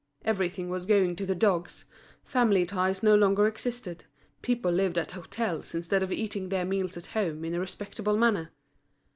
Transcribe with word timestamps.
Everything 0.25 0.67
was 0.71 0.87
going 0.87 1.15
to 1.15 1.27
the 1.27 1.35
dogs; 1.35 1.85
family 2.23 2.65
ties 2.65 3.03
no 3.03 3.13
longer 3.13 3.45
existed, 3.45 4.05
people 4.41 4.71
lived 4.71 4.97
at 4.97 5.09
hôtels 5.09 5.75
instead 5.75 6.01
of 6.01 6.11
eating 6.11 6.49
their 6.49 6.65
meals 6.65 6.97
at 6.97 7.05
home 7.13 7.45
in 7.45 7.53
a 7.53 7.59
respectable 7.59 8.17
manner. 8.17 8.49